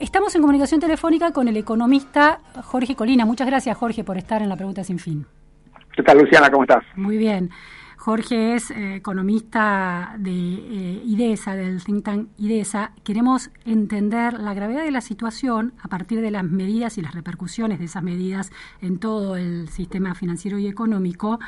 [0.00, 3.26] Estamos en comunicación telefónica con el economista Jorge Colina.
[3.26, 5.26] Muchas gracias, Jorge, por estar en la pregunta sin fin.
[5.94, 6.50] ¿Qué tal, Luciana?
[6.50, 6.82] ¿Cómo estás?
[6.96, 7.50] Muy bien.
[8.00, 12.92] Jorge es eh, economista de eh, IDESA, del think tank IDESA.
[13.04, 17.78] Queremos entender la gravedad de la situación a partir de las medidas y las repercusiones
[17.78, 21.40] de esas medidas en todo el sistema financiero y económico.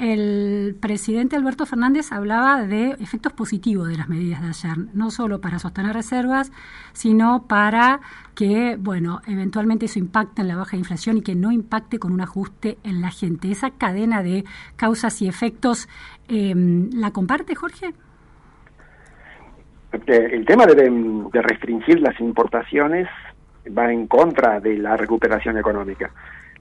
[0.00, 5.40] El presidente Alberto Fernández hablaba de efectos positivos de las medidas de ayer, no solo
[5.40, 6.50] para sostener reservas,
[6.94, 8.00] sino para
[8.34, 12.22] que, bueno, eventualmente eso impacte en la baja inflación y que no impacte con un
[12.22, 13.50] ajuste en la gente.
[13.50, 14.44] Esa cadena de
[14.76, 15.88] causas y efectos,
[16.28, 16.54] eh,
[16.94, 17.92] ¿la comparte, Jorge?
[20.06, 23.08] El tema de, restringir las importaciones
[23.76, 26.10] va en contra de la recuperación económica.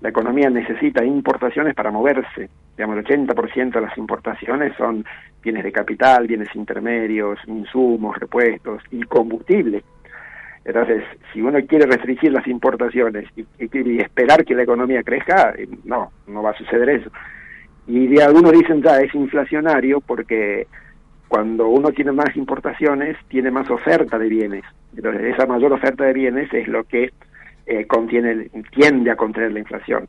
[0.01, 2.49] La economía necesita importaciones para moverse.
[2.75, 5.05] Digamos, el 80% de las importaciones son
[5.41, 9.83] bienes de capital, bienes intermedios, insumos, repuestos y combustible.
[10.65, 15.67] Entonces, si uno quiere restringir las importaciones y, y, esperar que la economía crezca, eh,
[15.85, 17.09] no, no va a suceder eso.
[17.91, 20.65] Y de algunos dicen ya es inflacionario porque
[21.27, 24.63] cuando uno tiene más importaciones, tiene más oferta de bienes.
[24.95, 27.11] Entonces, esa mayor oferta de bienes es lo que
[27.65, 30.07] eh, contiene, tiende a contener la inflación.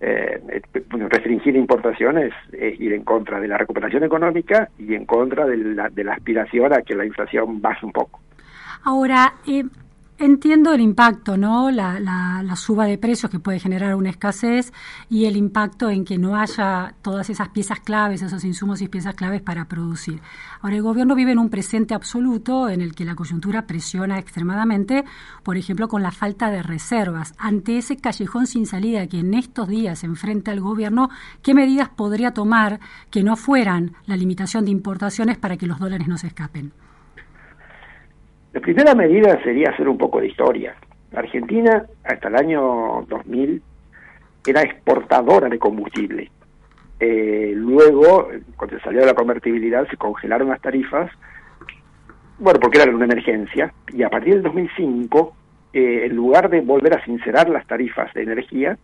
[0.00, 0.40] Eh,
[0.88, 5.56] bueno, restringir importaciones es ir en contra de la recuperación económica y en contra de
[5.56, 8.20] la, de la aspiración a que la inflación baje un poco.
[8.84, 9.64] Ahora, eh,
[10.18, 11.70] Entiendo el impacto, ¿no?
[11.70, 14.72] La, la, suba de precios que puede generar una escasez
[15.10, 19.14] y el impacto en que no haya todas esas piezas claves, esos insumos y piezas
[19.14, 20.22] claves para producir.
[20.62, 25.04] Ahora, el gobierno vive en un presente absoluto en el que la coyuntura presiona extremadamente,
[25.42, 27.34] por ejemplo, con la falta de reservas.
[27.36, 31.10] Ante ese callejón sin salida que en estos días enfrenta el gobierno,
[31.42, 36.08] ¿qué medidas podría tomar que no fueran la limitación de importaciones para que los dólares
[36.08, 36.72] no se escapen?
[38.56, 40.74] La primera medida sería hacer un poco de historia.
[41.14, 43.62] Argentina, hasta el año 2000,
[44.46, 46.30] era exportadora de combustible.
[46.98, 51.10] Eh, luego, cuando salió la convertibilidad, se congelaron las tarifas,
[52.38, 55.36] bueno, porque era una emergencia, y a partir del 2005,
[55.74, 58.78] eh, en lugar de volver a sincerar las tarifas de energía,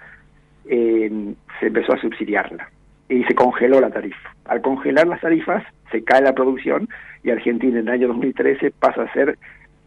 [0.67, 2.69] eh, se empezó a subsidiarla
[3.09, 4.35] y se congeló la tarifa.
[4.45, 6.91] Al congelar las tarifas, se cae la producción
[7.25, 9.39] y Argentina en el año 2013 pasa a ser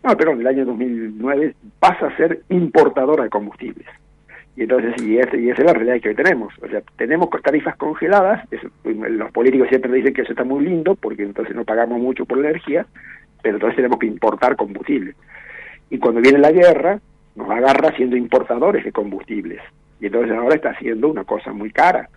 [0.06, 3.88] no, pero en el año 2009 pasa a ser importadora de combustibles.
[4.56, 6.54] Y entonces, y, esa es la realidad que hoy tenemos.
[6.62, 8.48] O sea, tenemos tarifas congeladas,
[8.84, 12.38] los políticos siempre dicen que eso está muy lindo, porque entonces no pagamos mucho por
[12.38, 12.86] la energía,
[13.42, 15.16] pero entonces tenemos que importar combustible.
[15.90, 17.00] Y cuando viene la guerra,
[17.36, 19.62] nos agarra siendo importadores de combustibles.
[20.00, 22.10] Y entonces ahora está haciendo una cosa muy cara.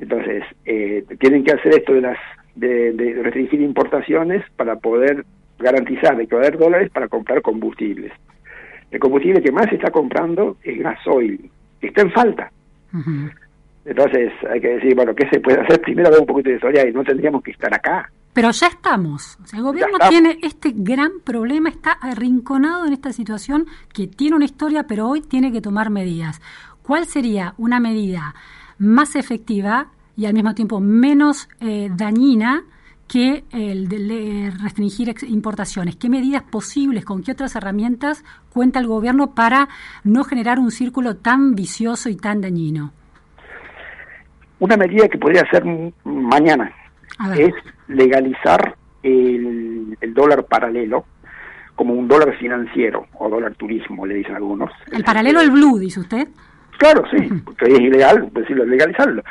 [0.00, 2.18] Entonces, eh, tienen que hacer esto de las
[2.54, 5.24] de, de restringir importaciones para poder
[5.60, 8.12] garantizar de que va a haber dólares para comprar combustibles.
[8.90, 11.50] El combustible que más se está comprando es gasoil,
[11.80, 12.50] que está en falta.
[13.84, 15.80] Entonces hay que decir, bueno, ¿qué se puede hacer?
[15.80, 18.10] Primero ver un poquito de historia y no tendríamos que estar acá.
[18.32, 19.38] Pero ya estamos.
[19.52, 24.84] el gobierno tiene este gran problema, está arrinconado en esta situación que tiene una historia,
[24.84, 26.40] pero hoy tiene que tomar medidas.
[26.82, 28.34] ¿Cuál sería una medida
[28.78, 32.64] más efectiva y al mismo tiempo menos eh, dañina
[33.10, 35.96] que el de restringir importaciones.
[35.96, 39.68] ¿Qué medidas posibles, con qué otras herramientas cuenta el gobierno para
[40.04, 42.92] no generar un círculo tan vicioso y tan dañino?
[44.60, 45.64] Una medida que podría ser
[46.04, 46.72] mañana
[47.36, 47.52] es
[47.88, 51.04] legalizar el, dólar paralelo
[51.74, 54.70] como un dólar financiero o dólar turismo, le dicen algunos.
[54.92, 56.28] ¿El paralelo el blue, dice usted?
[56.78, 59.22] Claro, sí, porque es ilegal decirlo, legalizarlo,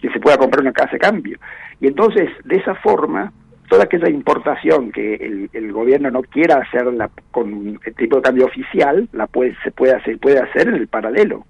[0.00, 1.38] que se pueda comprar una casa de cambio.
[1.80, 3.32] Y entonces, de esa forma,
[3.68, 9.08] toda aquella importación que el, gobierno no quiera hacerla con el tipo de cambio oficial,
[9.12, 11.44] la puede, se puede hacer, puede hacer en el paralelo.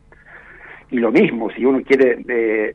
[0.90, 2.74] Y lo mismo, si uno quiere eh,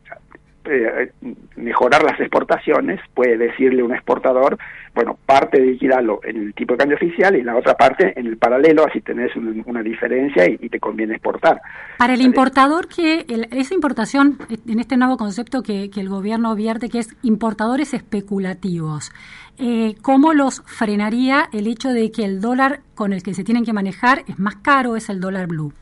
[1.56, 4.58] mejorar las exportaciones, puede decirle un exportador,
[4.94, 8.28] bueno, parte de liquidarlo en el tipo de cambio oficial y la otra parte en
[8.28, 11.62] el paralelo, así tenés una diferencia y, te conviene exportar.
[11.98, 14.38] Para el importador, que esa importación,
[14.68, 19.12] en este nuevo concepto que, el gobierno vierte, que es importadores especulativos,
[19.60, 23.66] eh, ¿cómo los frenaría el hecho de que el dólar con el que se tienen
[23.66, 25.74] que manejar es más caro, es el dólar blue?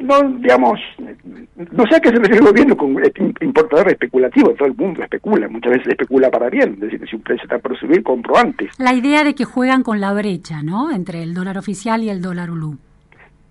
[0.00, 0.80] No, digamos,
[1.72, 2.96] no sé a qué se refiere el gobierno con
[3.40, 7.22] importador especulativo, todo el mundo especula, muchas veces especula para bien, es decir, si un
[7.22, 8.70] precio está por subir, compro antes.
[8.78, 12.20] La idea de que juegan con la brecha, ¿no?, entre el dólar oficial y el
[12.22, 12.78] dólar ULU.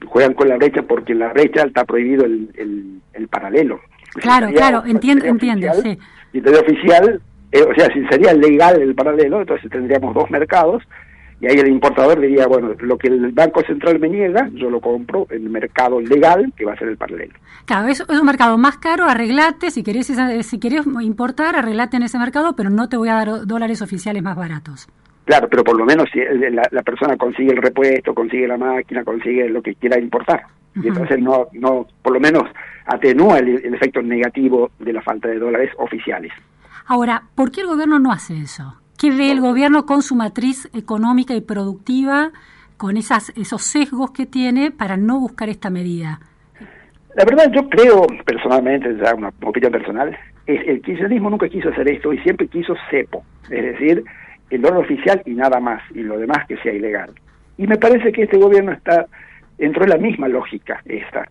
[0.05, 2.49] Juegan con la brecha porque en la brecha está prohibido el,
[3.13, 3.79] el, paralelo.
[4.15, 5.97] Claro, claro, entiendo, entiendo, sí.
[6.33, 7.21] Y el oficial,
[7.51, 10.83] eh, o sea, si sería legal el paralelo, entonces tendríamos dos mercados,
[11.41, 14.81] y ahí el importador diría, bueno, lo que el Banco Central me niega, yo lo
[14.81, 17.33] compro en el mercado legal, que va a ser el paralelo.
[17.65, 20.07] Claro, es, es un mercado más caro, arreglate, si querés,
[20.41, 24.21] si querés importar, arreglate en ese mercado, pero no te voy a dar dólares oficiales
[24.21, 24.89] más baratos.
[25.23, 29.47] Claro, pero por lo menos si la, persona consigue el repuesto, consigue la máquina, consigue
[29.47, 30.41] lo que quiera importar.
[30.75, 32.43] Y entonces no, no, por lo menos
[32.85, 36.31] atenúa el efecto negativo de la falta de dólares oficiales.
[36.87, 38.78] Ahora, ¿por qué el gobierno no hace eso?
[38.99, 42.31] ¿Qué ve el gobierno con su matriz económica y productiva,
[42.75, 46.19] con esas, esos sesgos que tiene para no buscar esta medida?
[47.15, 51.89] La verdad, yo creo personalmente, ya una opinión personal, es el kirchnerismo nunca quiso hacer
[51.89, 54.03] esto y siempre quiso cepo, es decir,
[54.49, 57.11] el orden oficial y nada más, y lo demás que sea ilegal.
[57.57, 59.05] Y me parece que este gobierno está
[59.57, 61.25] dentro de la misma lógica esta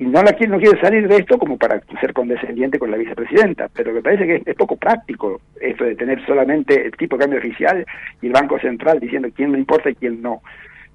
[0.00, 2.96] y no la quiere, no quiere salir de esto como para ser condescendiente con la
[2.96, 7.20] vicepresidenta, pero me parece que es, poco práctico esto de tener solamente el tipo de
[7.20, 7.84] cambio oficial
[8.22, 10.40] y el Banco Central diciendo quién no importa y quién no.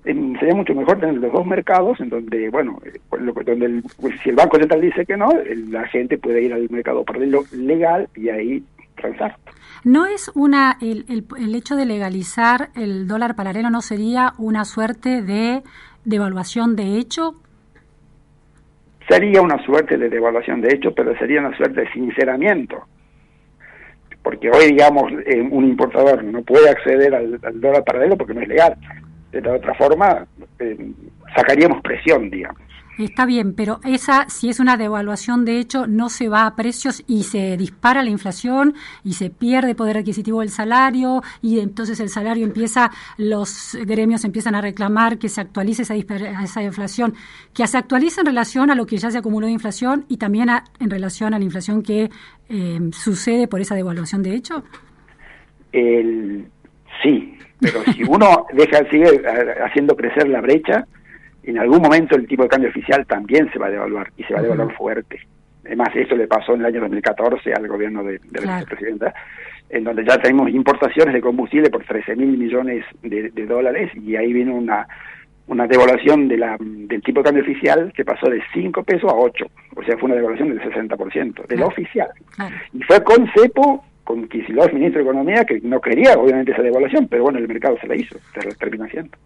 [0.04, 3.00] sería mucho mejor tener los dos mercados en donde, bueno, eh,
[3.46, 5.30] donde pues, si el Banco Central dice que no,
[5.70, 8.64] la gente puede ir al mercado paralelo legal y ahí
[8.96, 9.38] transar.
[9.84, 14.66] ¿No es una, el, el, el hecho de legalizar el dólar paralelo no sería una
[14.66, 15.62] suerte de
[16.06, 17.36] devaluación de hecho
[19.08, 22.86] Sería una suerte de devaluación de hecho, pero sería una suerte de sinceramiento.
[24.24, 28.48] Porque hoy, digamos, eh, un importador no puede acceder al, dólar paralelo porque no es
[28.48, 28.76] legal.
[29.32, 30.26] De otra forma,
[30.60, 30.92] eh,
[31.36, 32.65] sacaríamos presión, digamos.
[32.98, 37.04] Está bien, pero esa, si es una devaluación de hecho, no se va a precios
[37.08, 42.08] y se dispara la inflación y se pierde poder adquisitivo del salario y entonces el
[42.08, 47.16] salario empieza, los gremios empiezan a reclamar que se actualice esa, esa inflación,
[47.54, 50.50] que se actualice en relación a lo que ya se acumuló de inflación y también
[50.80, 52.10] en relación a la inflación que
[52.48, 54.64] eh, sucede por esa devaluación de hecho.
[55.74, 56.48] El,
[57.04, 59.22] sí, pero si uno deja sigue
[59.66, 60.88] haciendo crecer la brecha,
[61.46, 64.34] en algún momento el tipo de cambio oficial también se va a devaluar y se
[64.34, 65.20] va a devaluar fuerte.
[65.66, 69.14] Además, eso le pasó en el año 2014 al gobierno de, la vicepresidenta,
[69.70, 74.32] en donde ya tenemos importaciones de combustible por 13 mil millones de, dólares y ahí
[74.32, 74.88] vino una,
[75.48, 79.16] una devaluación de la, del tipo de cambio oficial que pasó de 5 pesos a
[79.16, 79.46] 8.
[79.76, 82.10] O sea, fue una devaluación del 60%, de lo oficial.
[82.74, 87.08] Y fue con CEPO, con Kicillof, ministro de Economía, que no quería obviamente esa devaluación,
[87.08, 89.18] pero bueno, el mercado se la hizo, se la terminó haciendo.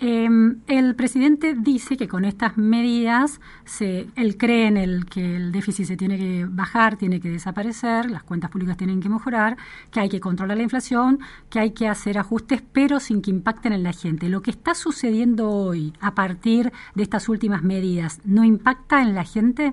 [0.00, 5.50] Em, el presidente dice que con estas medidas se, él cree en el que el
[5.50, 9.56] déficit se tiene que bajar, tiene que desaparecer, las cuentas públicas tienen que mejorar,
[9.90, 11.18] que hay que controlar la inflación,
[11.50, 14.28] que hay que hacer ajustes, pero sin que impacten en la gente.
[14.28, 19.24] Lo que está sucediendo hoy a partir de estas últimas medidas, ¿no impacta en la
[19.24, 19.72] gente?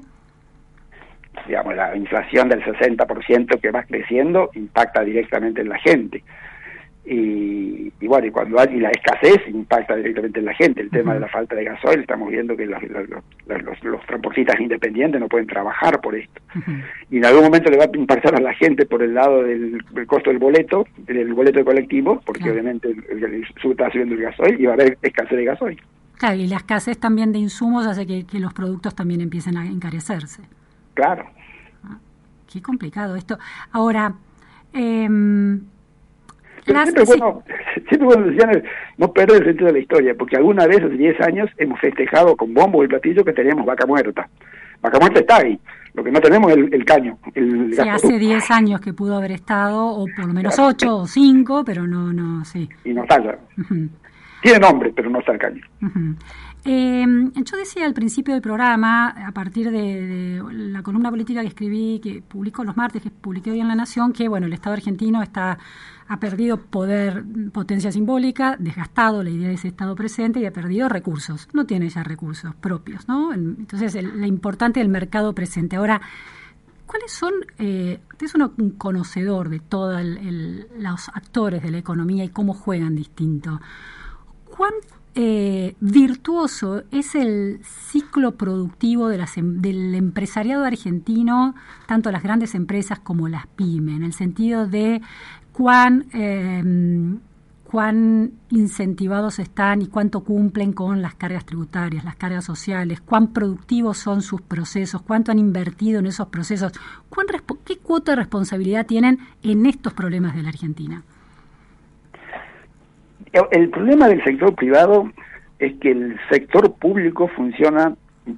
[1.45, 6.24] Digamos, la inflación del 60% que va creciendo impacta directamente en la gente.
[7.07, 10.81] Y, bueno, y cuando hay la escasez impacta directamente en la gente.
[10.81, 15.28] El tema de la falta de gasoil, estamos viendo que los, los, transportistas independientes no
[15.28, 16.42] pueden trabajar por esto.
[17.12, 19.83] Y en algún momento le va a impactar a la gente por el lado del,
[20.07, 24.66] costo del boleto, del boleto de colectivo, porque obviamente el, está subiendo el gasoil y
[24.66, 25.81] va a haber escasez de gasoil.
[26.18, 30.42] Claro, y la escasez también de insumos hace que, los productos también empiecen a encarecerse.
[30.95, 31.26] Claro.
[31.83, 32.00] Ah,
[32.52, 33.38] qué complicado esto.
[33.71, 34.14] Ahora,
[34.74, 35.07] eh,
[36.66, 37.44] siempre, bueno,
[37.88, 38.64] siempre bueno decían
[38.98, 42.36] no perder el sentido de la historia, porque alguna vez hace 10 años hemos festejado
[42.36, 44.28] con bombo y platillo que teníamos vaca muerta.
[44.81, 45.60] Vaca muerta está ahí,
[45.94, 47.18] lo que no tenemos es el, caño.
[47.34, 51.07] El sí, hace 10 años que pudo haber estado, o por lo menos 8 o
[51.07, 52.69] 5, pero no, no, sí.
[52.84, 53.22] Y no está
[54.45, 55.64] Tiene nombre, pero no está el caño.
[56.66, 61.99] Eh, yo decía al principio del programa, a partir de, la columna política que escribí,
[61.99, 65.23] que publicó los martes, que publiqué hoy en La Nación, que bueno, el Estado argentino
[65.23, 65.57] está
[66.07, 70.90] ha perdido poder, potencia simbólica, desgastado la idea de ese Estado presente y ha perdido
[70.90, 71.47] recursos.
[71.54, 73.33] No tiene ya recursos propios, ¿no?
[73.33, 75.75] Entonces, el, lo importante del mercado presente.
[75.75, 75.99] Ahora,
[76.85, 77.33] ¿cuáles son?
[77.57, 82.95] Eh, usted es un conocedor de todos los actores de la economía y cómo juegan
[82.95, 83.59] distinto.
[84.56, 84.74] ¿Cuán
[85.16, 91.56] eh, virtuoso es el ciclo productivo de las, em, del empresariado argentino,
[91.88, 95.02] tanto las grandes empresas como las pymes, en el sentido de
[95.54, 97.19] cuán, em,
[97.64, 103.97] cuán incentivados están y cuánto cumplen con las cargas tributarias, las cargas sociales, cuán productivos
[103.97, 106.74] son sus procesos, cuánto han invertido en esos procesos,
[107.64, 111.04] qué cuota de responsabilidad tienen en estos problemas de la Argentina.
[113.51, 115.11] El problema del sector privado
[115.59, 117.94] es que el sector público funciona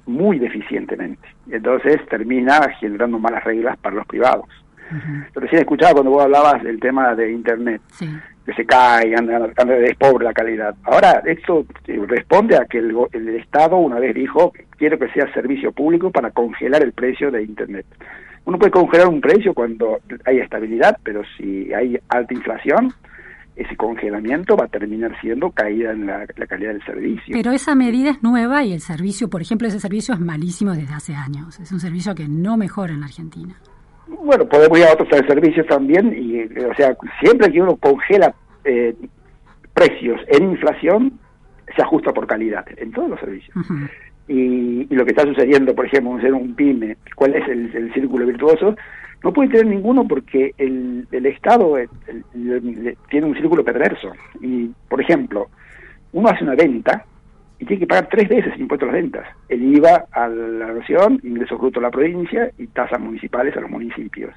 [0.06, 1.28] muy deficientemente.
[1.50, 4.46] Entonces termina generando malas reglas para los privados.
[4.90, 7.82] Pero recién escuchaba cuando vos hablabas del tema de Internet,
[8.46, 9.50] que se cae, anda,
[9.82, 10.74] es pobre la calidad.
[10.84, 15.72] Ahora, esto responde a que el, el, Estado una vez dijo, quiero que sea servicio
[15.72, 17.84] público para congelar el precio de Internet.
[18.46, 22.94] Uno puede congelar un precio cuando hay estabilidad, pero si hay alta inflación,
[23.58, 27.32] ese congelamiento va a terminar siendo caída en la, calidad del servicio.
[27.32, 30.94] Pero esa medida es nueva y el servicio, por ejemplo, ese servicio es malísimo desde
[30.94, 31.58] hace años.
[31.58, 33.56] Es un servicio que no mejora en la Argentina.
[34.06, 38.32] Bueno, podemos ir a otros servicios también, y o sea, siempre que uno congela
[38.64, 38.94] eh,
[39.74, 41.18] precios en inflación,
[41.74, 43.56] se ajusta por calidad en todos los servicios.
[44.28, 48.76] y, lo que está sucediendo, por ejemplo, en un PYME, ¿cuál es el círculo virtuoso?
[49.22, 51.74] No puede tener ninguno porque el, el Estado
[53.08, 54.12] tiene un círculo perverso.
[54.40, 55.48] Y, por ejemplo,
[56.12, 57.04] uno hace una venta
[57.58, 59.26] y tiene que pagar tres veces el impuesto a las ventas.
[59.48, 63.70] El IVA a la nación, ingresos brutos a la provincia y tasas municipales a los
[63.70, 64.32] municipios.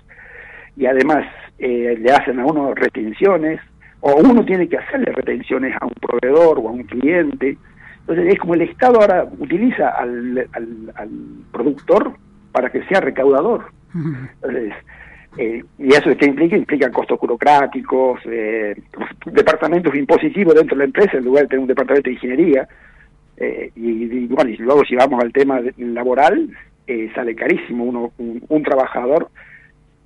[0.75, 1.25] Y además
[1.59, 3.59] eh, le hacen a uno retenciones,
[3.99, 7.57] o uno tiene que hacerle retenciones a un proveedor o a un cliente.
[7.99, 11.09] Entonces es como el Estado ahora utiliza al, al, al
[11.51, 12.13] productor
[12.51, 13.65] para que sea recaudador.
[15.37, 18.75] Eh, y eso que implica, implica costos burocráticos, eh,
[19.27, 22.67] departamentos impositivos dentro de la empresa en lugar de tener un departamento de ingeniería.
[23.37, 26.49] Eh, y, bueno, y luego si vamos al tema laboral,
[27.15, 29.29] sale carísimo uno un, trabajador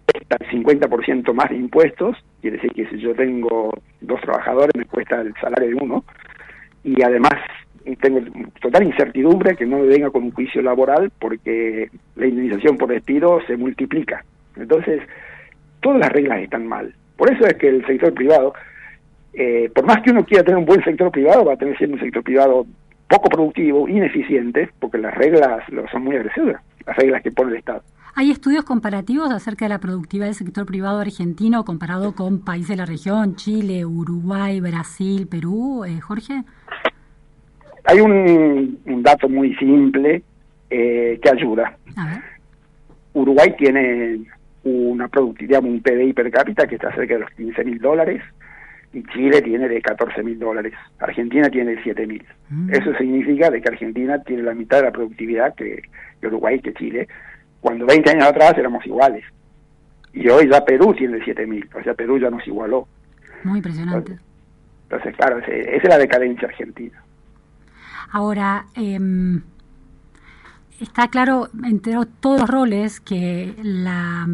[0.05, 4.85] cuesta el 50% más de impuestos, quiere decir que si yo tengo dos trabajadores me
[4.85, 6.03] cuesta el salario de uno,
[6.83, 7.33] y además
[8.01, 8.21] tengo
[8.61, 13.39] total incertidumbre que no me venga con un juicio laboral porque la indemnización por despido
[13.45, 14.25] se multiplica.
[14.55, 15.01] Entonces,
[15.81, 16.93] todas las reglas están mal.
[17.15, 18.53] Por eso es que el sector privado,
[19.33, 21.95] eh, por más que uno quiera tener un buen sector privado, va a tener siendo
[21.95, 22.65] un sector privado
[23.07, 27.83] poco productivo, ineficiente, porque las reglas son muy agresivas, las reglas que pone el Estado.
[28.17, 32.77] ¿Hay estudios comparativos acerca de la productividad del sector privado argentino comparado con países de
[32.77, 36.43] la región, Chile, Uruguay, Brasil, Perú, eh, Jorge?
[37.85, 40.23] Hay un, dato muy simple
[40.69, 41.77] eh, que ayuda.
[43.13, 44.21] Uruguay tiene
[44.63, 48.21] una productividad, un PBI per cápita que está cerca de los 15 mil dólares
[48.95, 50.73] y Chile tiene de 14 mil dólares.
[50.99, 52.25] Argentina tiene de 7 mil.
[52.49, 52.73] Mm.
[52.73, 55.83] Eso significa de que Argentina tiene la mitad de la productividad que,
[56.23, 57.07] Uruguay, que Chile,
[57.59, 59.23] cuando 20 años atrás éramos iguales.
[60.13, 62.87] Y hoy ya Perú tiene 7 mil, o sea, Perú ya nos igualó.
[63.43, 64.17] Muy impresionante.
[64.83, 67.03] Entonces, claro, esa es la decadencia argentina.
[68.15, 68.97] Ahora, eh,
[70.79, 74.25] está claro entre todos los roles que la,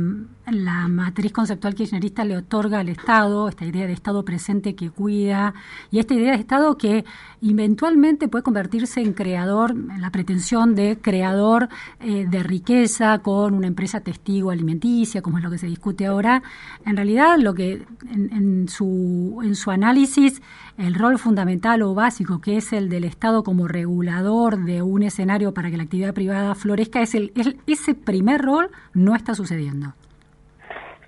[0.48, 5.54] la, matriz conceptual kirchnerista le otorga al Estado, esta idea de Estado presente que cuida,
[5.92, 7.06] y esta idea de Estado que
[7.42, 11.70] eventualmente puede convertirse en creador, en la pretensión de creador
[12.00, 16.44] eh, de riqueza con una empresa testigo alimenticia, como es lo que se discute ahora.
[16.86, 20.42] En realidad, lo que en, en su, en su análisis
[20.78, 25.54] el rol fundamental o básico que es el del Estado como regulador de un escenario
[25.54, 27.32] para que la actividad privada florezca, es el,
[27.68, 29.94] ese primer rol no está sucediendo.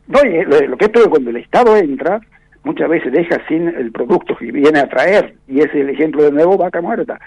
[0.07, 2.19] No, lo, que es todo cuando el Estado entra,
[2.63, 6.31] muchas veces deja sin el producto que viene a traer, y es el ejemplo de
[6.31, 7.19] nuevo vaca muerta.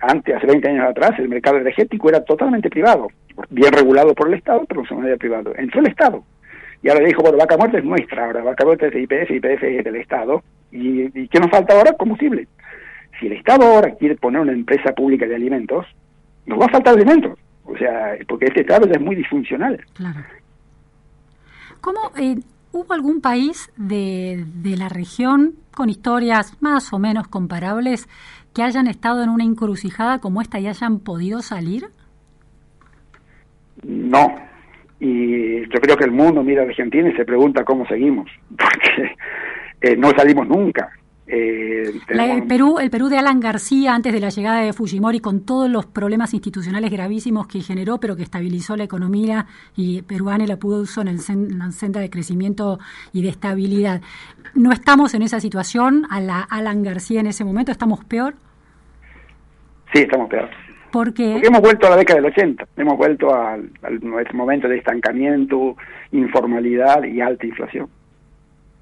[0.00, 3.08] Antes, hace 20 años atrás, el mercado energético era totalmente privado,
[3.50, 5.52] bien regulado por el Estado, pero no manera privado.
[5.56, 6.24] Entró el Estado,
[6.82, 9.30] y ahora le dijo, bueno, vaca muerta es nuestra, ahora vaca muerta es de IPF,
[9.30, 11.92] IPF es del Estado, ¿Y, qué nos falta ahora?
[11.92, 12.46] Combustible.
[13.18, 15.86] Si el Estado ahora quiere poner una empresa pública de alimentos,
[16.46, 17.38] nos va a faltar alimentos.
[17.64, 19.82] O sea, porque este Estado ya es muy disfuncional.
[19.94, 20.20] Claro.
[21.80, 22.36] ¿Cómo, eh,
[22.72, 28.08] ¿Hubo algún país de, de la región con historias más o menos comparables
[28.54, 31.90] que hayan estado en una encrucijada como esta y hayan podido salir?
[33.84, 34.34] No,
[35.00, 39.16] y yo creo que el mundo mira a Argentina y se pregunta cómo seguimos, porque
[39.80, 40.90] eh, no salimos nunca.
[41.30, 45.44] Eh, el, Perú, el Perú de Alan García, antes de la llegada de Fujimori, con
[45.44, 49.44] todos los problemas institucionales gravísimos que generó, pero que estabilizó la economía
[49.76, 52.78] y peruana y la puso en, el, en la senda de crecimiento
[53.12, 54.00] y de estabilidad.
[54.54, 57.72] ¿No estamos en esa situación a la Alan García en ese momento?
[57.72, 58.34] ¿Estamos peor?
[59.92, 60.48] Sí, estamos peor.
[60.90, 61.32] Porque...
[61.32, 64.00] Porque hemos vuelto a la década del 80, hemos vuelto al, al
[64.32, 65.76] momento de estancamiento,
[66.10, 67.90] informalidad y alta inflación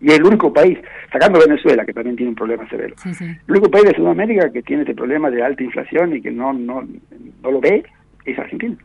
[0.00, 0.79] y es el único país,
[1.11, 4.83] sacando Venezuela, que también tiene un problema severo, el único país de Sudamérica que tiene
[4.83, 6.87] este problema de alta inflación y que no, no,
[7.43, 7.85] no lo ve
[8.25, 8.76] es Argentina.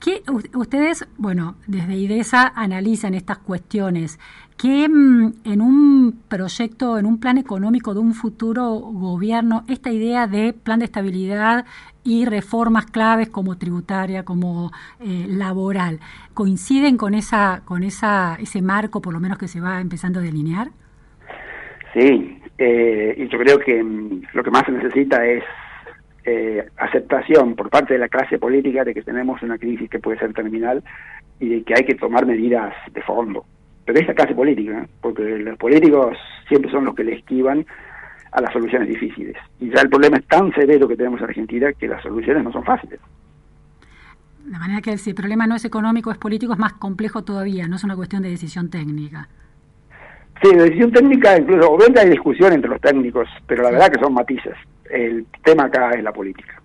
[0.00, 0.22] ¿Qué,
[0.54, 4.18] ustedes, bueno, desde IDESA analizan estas cuestiones.
[4.56, 10.26] ¿Qué mm, en un proyecto, en un plan económico de un futuro gobierno, esta idea
[10.26, 11.66] de plan de estabilidad
[12.02, 16.00] y reformas claves como tributaria, como eh, laboral,
[16.32, 20.22] coinciden con esa, con esa, ese marco, por lo menos que se va empezando a
[20.22, 20.68] delinear?
[21.92, 25.44] Sí, eh, y yo creo que mm, lo que más se necesita es
[26.32, 30.18] eh, aceptación por parte de la clase política de que tenemos una crisis que puede
[30.18, 30.82] ser terminal
[31.40, 33.44] y de que hay que tomar medidas de fondo.
[33.84, 36.16] Pero esa clase política, porque los políticos
[36.48, 37.66] siempre son los que le esquivan
[38.30, 39.36] a las soluciones difíciles.
[39.58, 42.52] Y ya el problema es tan severo que tenemos en Argentina que las soluciones no
[42.52, 43.00] son fáciles.
[44.44, 47.66] De manera que si el problema no es económico, es político, es más complejo todavía,
[47.66, 49.28] no es una cuestión de decisión técnica.
[50.42, 54.00] Sí, de decisión técnica, incluso, obviamente hay discusión entre los técnicos, pero la verdad que
[54.02, 54.56] son matices
[54.90, 56.60] el tema acá es la política.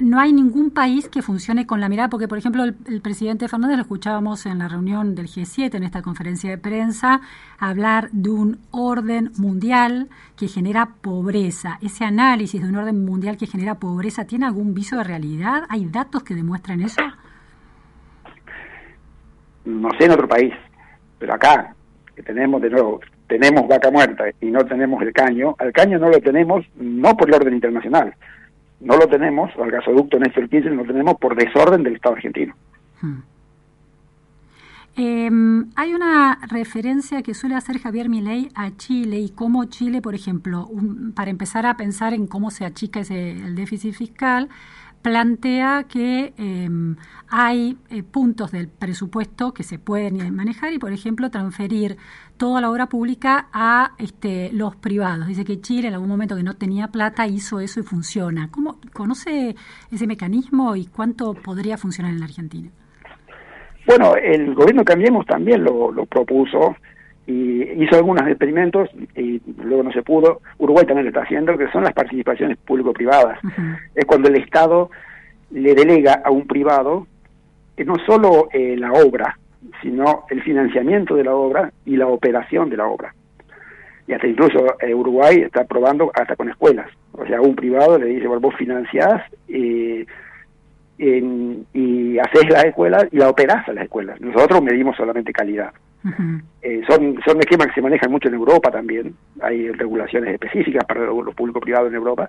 [0.00, 3.76] No hay ningún país que funcione con la mirada, porque por ejemplo el, presidente Fernández
[3.76, 7.20] lo escuchábamos en la reunión del G7, en esta conferencia de prensa,
[7.58, 11.78] hablar de un orden mundial que genera pobreza.
[11.80, 15.64] ¿Ese análisis de un orden mundial que genera pobreza tiene algún viso de realidad?
[15.68, 17.02] ¿Hay datos que demuestran eso?
[19.64, 20.52] No sé en otro país,
[21.24, 21.74] pero acá,
[22.14, 26.10] que tenemos de nuevo tenemos vaca muerta y no tenemos el caño, al caño no
[26.10, 28.14] lo tenemos no por el orden internacional,
[28.80, 32.54] no lo tenemos, al gasoducto Néstor Kirchner lo tenemos por desorden del Estado argentino.
[33.00, 33.22] Hmm.
[34.96, 40.14] Em, hay una referencia que suele hacer Javier Milei a Chile y cómo Chile, por
[40.14, 40.68] ejemplo,
[41.16, 44.50] para empezar a pensar en cómo se achica ese, el déficit fiscal,
[45.04, 46.96] plantea que em,
[47.28, 51.98] hay eh, puntos del presupuesto que se pueden manejar y, por ejemplo, transferir
[52.38, 55.26] toda la obra pública a este, los privados.
[55.26, 58.48] Dice que Chile en algún momento que no tenía plata hizo eso y funciona.
[58.50, 59.54] ¿Cómo conoce
[59.92, 62.70] ese mecanismo y cuánto podría funcionar en la Argentina?
[63.86, 66.76] Bueno, el gobierno Cambiemos también lo, lo propuso
[67.26, 70.40] y hizo algunos experimentos y luego no se pudo.
[70.58, 73.38] Uruguay también lo está haciendo, que son las participaciones público-privadas.
[73.94, 74.90] Es cuando el Estado
[75.50, 77.06] le delega a un privado
[77.76, 79.38] que no solo eh, la obra,
[79.82, 83.14] sino el financiamiento de la obra y la operación de la obra.
[84.06, 86.88] Y hasta incluso eh, Uruguay está probando hasta con escuelas.
[87.12, 89.22] O sea, un privado le dice, bueno, vos financiás
[90.98, 94.20] eh, y haces las escuelas y la operás a las escuelas.
[94.20, 95.72] Nosotros medimos solamente calidad.
[96.60, 99.14] Eh, son, son esquemas que se manejan mucho en Europa también.
[99.40, 102.28] Hay regulaciones específicas para los público privado en Europa.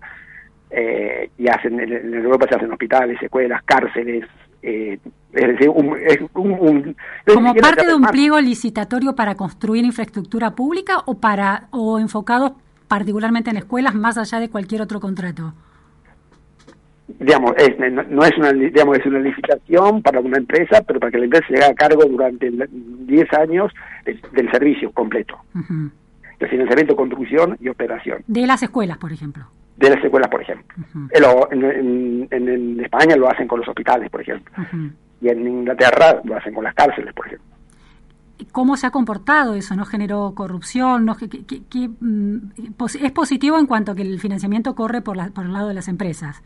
[0.70, 4.26] Eh, y hacen en, Europa se hacen hospitales, escuelas, cárceles.
[4.62, 4.98] Eh,
[5.34, 5.70] es decir,
[6.08, 12.00] es un, como parte de un pliego licitatorio para construir infraestructura pública o para o
[12.00, 12.54] enfocados
[12.88, 15.54] particularmente en escuelas más allá de cualquier otro contrato
[17.08, 17.54] digamos,
[18.10, 21.46] no, es una digamos es una licitación para una empresa, pero para que la empresa
[21.48, 23.72] se haga cargo durante 10 años
[24.06, 25.38] del, servicio completo.
[26.40, 28.24] El financiamiento, construcción y operación.
[28.28, 29.46] De las escuelas, por ejemplo.
[29.78, 30.76] De las escuelas, por ejemplo.
[31.52, 34.54] en, en, España lo hacen con los hospitales, por ejemplo.
[35.22, 37.56] Y en Inglaterra lo hacen con las cárceles, por ejemplo.
[38.52, 39.76] ¿Cómo se ha comportado eso?
[39.76, 41.06] ¿No generó corrupción?
[41.06, 42.38] ¿No, mm,
[43.02, 45.74] ¿Es positivo en cuanto a que el financiamiento corre por, la, por el lado de
[45.74, 46.44] las empresas?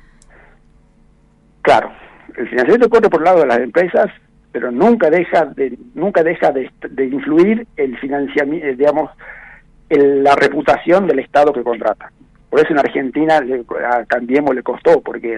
[1.61, 1.91] Claro,
[2.37, 4.09] el financiamiento corre por el lado de las empresas,
[4.51, 6.69] pero nunca deja de nunca deja de,
[7.05, 9.11] influir el financiamiento, eh, digamos,
[9.89, 12.11] la reputación del Estado que contrata.
[12.49, 15.37] Por eso en Argentina le, a Cambiemos le costó, porque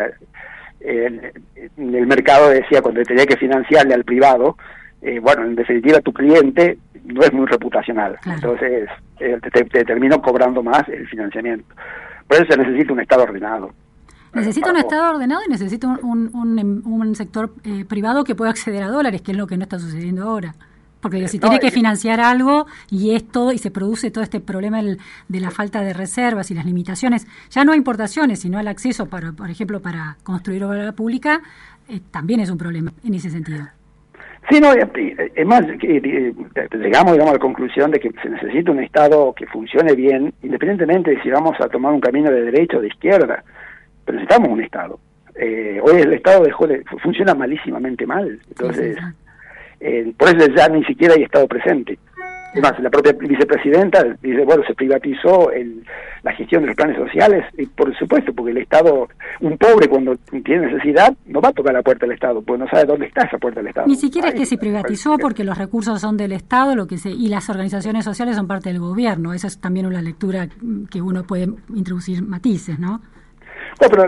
[0.79, 1.31] eh,
[1.77, 4.57] el mercado decía cuando tenía que financiarle al privado,
[5.01, 10.61] eh, bueno, en definitiva tu cliente no es muy reputacional, entonces te, te terminó cobrando
[10.61, 11.65] más el financiamiento.
[12.27, 13.71] Por eso se necesita un Estado ordenado.
[14.33, 18.83] Necesita un Estado ordenado y necesita un, un, un, sector eh, privado que pueda acceder
[18.83, 20.55] a dólares, que es lo que no está sucediendo ahora.
[21.01, 24.81] Porque si tiene que financiar algo y es todo, y se produce todo este problema
[24.83, 29.07] de la falta de reservas y las limitaciones, ya no a importaciones, sino al acceso,
[29.07, 31.41] para, por ejemplo, para construir obra pública,
[31.89, 33.67] eh, también es un problema en ese sentido.
[34.49, 39.33] Sí, no, es más, llegamos digamos, a la conclusión de que se necesita un Estado
[39.33, 42.87] que funcione bien, independientemente de si vamos a tomar un camino de derecha o de
[42.87, 43.43] izquierda,
[44.05, 44.99] pero necesitamos un Estado.
[45.35, 48.97] Eh, hoy el Estado dejó de, funciona malísimamente mal, entonces,
[49.79, 51.97] eh, por eso ya ni siquiera hay Estado presente.
[52.51, 55.85] Además, la propia vicepresidenta dice, bueno, se privatizó el,
[56.21, 59.07] la gestión de los planes sociales, y por supuesto, porque el Estado,
[59.39, 62.69] un pobre cuando tiene necesidad, no va a tocar la puerta del Estado, porque no
[62.69, 63.87] sabe dónde está esa puerta del Estado.
[63.87, 67.09] Ni siquiera es que se privatizó porque los recursos son del Estado lo que se,
[67.09, 69.33] y las organizaciones sociales son parte del gobierno.
[69.33, 70.49] Esa es también una lectura
[70.89, 73.01] que uno puede introducir matices, ¿no?
[73.81, 74.03] No, pero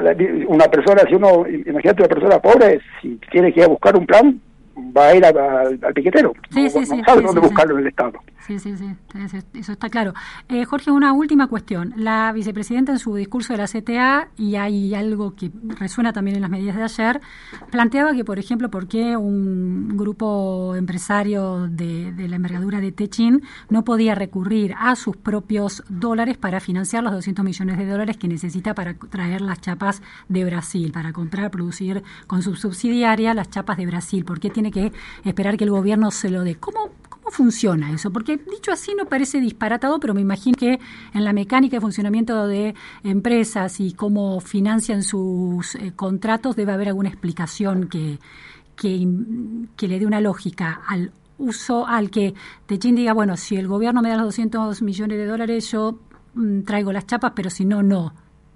[0.48, 4.39] una persona, si uno, imagínate una persona pobre, si quiere que a buscar un plan,
[4.95, 6.34] va a ir al piquetero.
[6.51, 8.13] Sí, sí, sí, sabe dónde buscarlo en el Estado.
[8.45, 8.86] Sí, sí, sí,
[9.53, 10.13] eso está claro.
[10.49, 11.93] Eh, Jorge, una última cuestión.
[11.95, 16.41] La vicepresidenta en su discurso de la CTA, y hay algo que resuena también en
[16.41, 17.21] las medidas de ayer,
[17.71, 23.41] planteaba que, por ejemplo, por qué un grupo empresario de, de la envergadura de Techin
[23.69, 28.27] no podía recurrir a sus propios dólares para financiar los 200 millones de dólares que
[28.27, 33.77] necesita para traer las chapas de Brasil, para comprar, producir con su subsidiaria las chapas
[33.77, 34.25] de Brasil.
[34.25, 34.83] ¿Por qué tiene que
[35.24, 36.56] esperar que el gobierno se lo dé?
[36.56, 38.12] ¿Cómo, cómo funciona eso?
[38.12, 40.80] Porque dicho así no parece disparatado, pero me imagino que
[41.13, 46.89] en la mecánica de funcionamiento de empresas y cómo financian sus eh, contratos debe haber
[46.89, 48.19] alguna explicación que,
[48.76, 52.34] que, le dé una lógica al uso al que
[52.65, 56.00] Techin diga, bueno, si el gobierno me da los 200 millones de dólares, yo
[56.36, 58.13] mm, traigo las chapas, pero si no, no.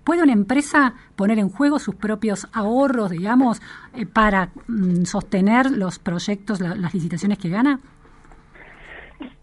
[0.08, 3.62] ¿Puede una empresa poner en juego sus propios ahorros, digamos,
[3.93, 7.78] eh, para mm, sostener los proyectos, las licitaciones que gana?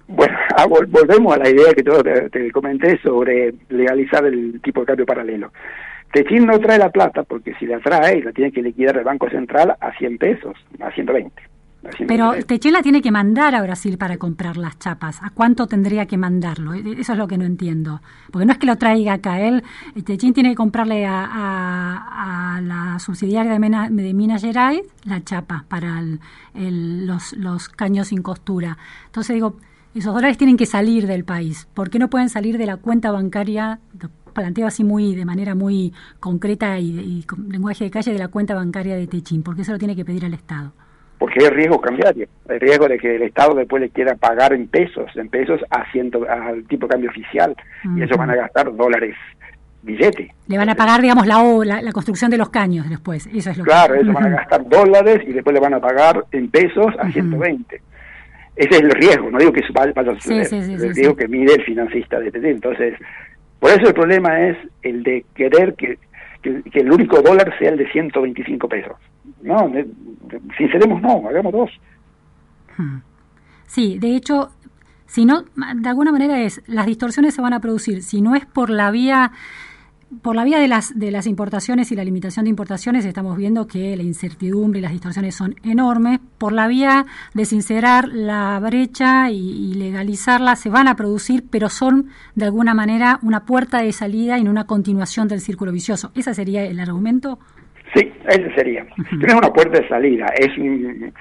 [0.08, 4.86] Bueno, ah, volvemos a la idea que te, te, comenté sobre legalizar el tipo de
[4.86, 5.52] cambio paralelo.
[6.14, 9.28] Techin no trae la plata porque si la trae la tiene que liquidar el Banco
[9.28, 11.42] Central a 100 pesos, a 120.
[12.06, 15.22] Pero Techin la tiene que mandar a Brasil para comprar las chapas.
[15.22, 16.74] ¿A cuánto tendría que mandarlo?
[16.74, 18.00] E, eso es lo que no entiendo.
[18.30, 19.40] Porque no es que lo traiga acá.
[19.40, 19.62] Él,
[20.04, 26.02] Techin tiene que comprarle a, la subsidiaria de, de, Minas Gerais la chapa para
[26.54, 28.78] los, los caños sin costura.
[29.06, 29.56] Entonces digo,
[29.94, 31.68] esos dólares tienen que salir del país.
[31.74, 33.80] ¿Por qué no pueden salir de la cuenta bancaria?
[34.34, 38.54] planteo así muy de manera muy concreta y, con lenguaje de calle de la cuenta
[38.54, 39.42] bancaria de Techín.
[39.42, 40.72] ¿Por qué se lo tiene que pedir al Estado?
[41.24, 44.68] Porque hay riesgo cambiario, hay riesgo de que el Estado después le quiera pagar en
[44.68, 45.86] pesos, en pesos a
[46.28, 47.56] al tipo de cambio oficial,
[47.96, 49.16] y eso van a gastar dólares
[49.80, 50.34] billete.
[50.48, 53.64] Le van a pagar, digamos, la, la, construcción de los caños después, eso es lo
[53.64, 57.10] Claro, eso van a gastar dólares y después le van a pagar en pesos a
[57.10, 57.80] 120.
[58.56, 61.54] Ese es el riesgo, no digo que eso vaya a suceder, el riesgo que mide
[61.54, 62.44] el financista de TT.
[62.44, 62.98] Entonces,
[63.60, 65.96] por eso el problema es el de querer que,
[66.44, 68.92] que, el único dólar sea el de 125 pesos.
[69.42, 69.70] No,
[70.56, 71.70] sinceremos no, hagamos dos.
[73.66, 74.50] Sí, de hecho,
[75.06, 75.44] si no,
[75.76, 78.90] de alguna manera es, las distorsiones se van a producir, si no es por la
[78.90, 79.32] vía
[80.22, 83.66] por la vía de las, de las importaciones y la limitación de importaciones estamos viendo
[83.66, 86.20] que la incertidumbre y las distorsiones son enormes.
[86.38, 92.06] Por la vía de sincerar la brecha y, legalizarla se van a producir, pero son
[92.34, 96.12] de alguna manera una puerta de salida y no una continuación del círculo vicioso.
[96.14, 97.38] ¿Ese sería el argumento?
[97.94, 98.86] Sí, ese sería.
[99.12, 101.12] No es una puerta de salida, es un,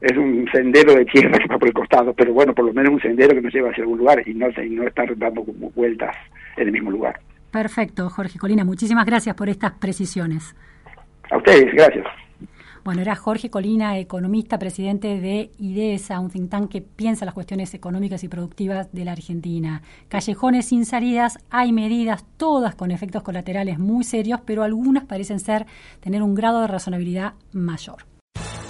[0.00, 2.92] es un sendero de tierra que va por el costado, pero bueno, por lo menos
[2.92, 6.16] un sendero que nos lleva hacia algún lugar y no, y no estar dando vueltas
[6.56, 7.20] en el mismo lugar.
[7.52, 8.64] Perfecto, Jorge Colina.
[8.64, 10.56] Muchísimas gracias por estas precisiones.
[11.30, 12.06] A ustedes, gracias.
[12.82, 17.74] Bueno, era Jorge Colina, economista, presidente de IDESA, un think tank que piensa las cuestiones
[17.74, 19.82] económicas y productivas de la Argentina.
[20.08, 25.66] Callejones sin salidas, hay medidas, todas con efectos colaterales muy serios, pero algunas parecen ser
[26.00, 28.11] tener un grado de razonabilidad mayor.